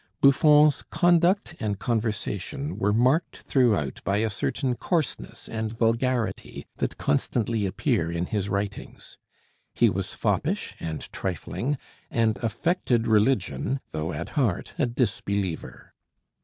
Buffon's 0.19 0.81
conduct 0.89 1.53
and 1.59 1.77
conversation 1.77 2.79
were 2.79 2.91
marked 2.91 3.37
throughout 3.37 4.01
by 4.03 4.17
a 4.17 4.31
certain 4.31 4.73
coarseness 4.73 5.47
and 5.47 5.71
vulgarity 5.71 6.65
that 6.77 6.97
constantly 6.97 7.67
appear 7.67 8.11
in 8.11 8.25
his 8.25 8.49
writings. 8.49 9.19
He 9.75 9.91
was 9.91 10.07
foppish 10.11 10.75
and 10.79 11.01
trifling, 11.13 11.77
and 12.09 12.37
affected 12.37 13.05
religion 13.05 13.79
though 13.91 14.11
at 14.11 14.29
heart 14.29 14.73
a 14.79 14.87
disbeliever. 14.87 15.93